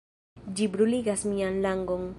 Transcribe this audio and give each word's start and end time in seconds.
Ĝi 0.59 0.69
bruligas 0.77 1.27
mian 1.35 1.65
langon! 1.69 2.09